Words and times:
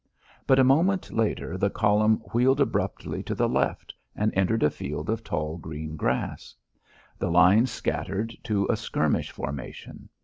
But 0.47 0.57
a 0.57 0.63
moment 0.63 1.11
later 1.11 1.59
the 1.59 1.69
column 1.69 2.23
wheeled 2.33 2.59
abruptly 2.59 3.21
to 3.21 3.35
the 3.35 3.47
left 3.47 3.93
and 4.15 4.33
entered 4.35 4.63
a 4.63 4.71
field 4.71 5.11
of 5.11 5.23
tall 5.23 5.59
green 5.59 5.95
grass. 5.95 6.55
The 7.19 7.29
line 7.29 7.67
scattered 7.67 8.35
to 8.45 8.65
a 8.67 8.75
skirmish 8.77 9.29
formation. 9.29 10.09